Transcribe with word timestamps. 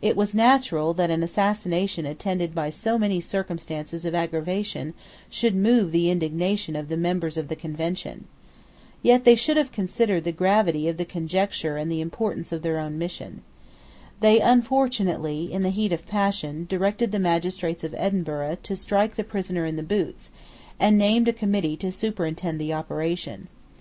It 0.00 0.14
was 0.16 0.32
natural 0.32 0.94
that 0.94 1.10
an 1.10 1.24
assassination 1.24 2.06
attended 2.06 2.54
by 2.54 2.70
so 2.70 2.96
many 2.96 3.20
circumstances 3.20 4.04
of 4.04 4.14
aggravation 4.14 4.94
should 5.28 5.56
move 5.56 5.90
the 5.90 6.08
indignation 6.08 6.76
of 6.76 6.88
the 6.88 6.96
members 6.96 7.36
of 7.36 7.48
the 7.48 7.56
Convention. 7.56 8.26
Yet 9.02 9.24
they 9.24 9.34
should 9.34 9.56
have 9.56 9.72
considered 9.72 10.22
the 10.22 10.30
gravity 10.30 10.86
of 10.86 10.98
the 10.98 11.04
conjuncture 11.04 11.76
and 11.78 11.90
the 11.90 12.00
importance 12.00 12.52
of 12.52 12.62
their 12.62 12.78
own 12.78 12.96
mission. 12.96 13.42
They 14.20 14.38
unfortunately, 14.38 15.52
in 15.52 15.64
the 15.64 15.70
heat 15.70 15.92
of 15.92 16.06
passion, 16.06 16.66
directed 16.70 17.10
the 17.10 17.18
magistrates 17.18 17.82
of 17.82 17.92
Edinburgh 17.98 18.58
to 18.62 18.76
strike 18.76 19.16
the 19.16 19.24
prisoner 19.24 19.66
in 19.66 19.74
the 19.74 19.82
boots, 19.82 20.30
and 20.78 20.96
named 20.96 21.26
a 21.26 21.32
Committee 21.32 21.76
to 21.78 21.90
superintend 21.90 22.60
the 22.60 22.72
operation. 22.72 23.48